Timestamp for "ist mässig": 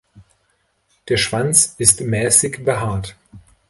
1.77-2.65